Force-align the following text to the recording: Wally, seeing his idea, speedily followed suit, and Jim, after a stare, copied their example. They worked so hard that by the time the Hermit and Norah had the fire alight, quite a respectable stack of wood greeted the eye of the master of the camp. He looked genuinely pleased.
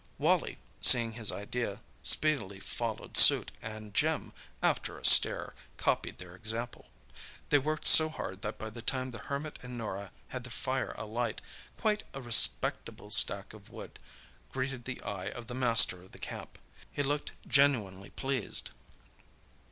Wally, 0.17 0.57
seeing 0.81 1.11
his 1.11 1.31
idea, 1.31 1.79
speedily 2.01 2.59
followed 2.59 3.15
suit, 3.15 3.51
and 3.61 3.93
Jim, 3.93 4.33
after 4.63 4.97
a 4.97 5.05
stare, 5.05 5.53
copied 5.77 6.17
their 6.17 6.33
example. 6.33 6.87
They 7.49 7.59
worked 7.59 7.85
so 7.85 8.09
hard 8.09 8.41
that 8.41 8.57
by 8.57 8.71
the 8.71 8.81
time 8.81 9.11
the 9.11 9.19
Hermit 9.19 9.59
and 9.61 9.77
Norah 9.77 10.11
had 10.29 10.43
the 10.43 10.49
fire 10.49 10.95
alight, 10.97 11.39
quite 11.77 12.03
a 12.15 12.19
respectable 12.19 13.11
stack 13.11 13.53
of 13.53 13.69
wood 13.69 13.99
greeted 14.51 14.85
the 14.85 14.99
eye 15.03 15.29
of 15.29 15.45
the 15.45 15.53
master 15.53 16.01
of 16.01 16.13
the 16.13 16.17
camp. 16.17 16.57
He 16.91 17.03
looked 17.03 17.33
genuinely 17.47 18.09
pleased. 18.09 18.71